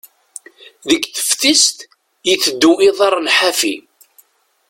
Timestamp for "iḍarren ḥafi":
2.87-3.75